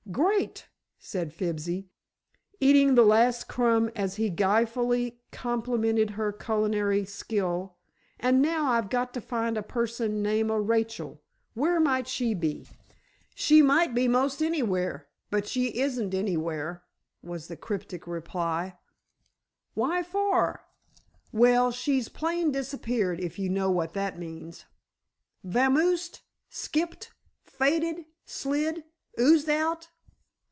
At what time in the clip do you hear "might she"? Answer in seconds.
11.79-12.33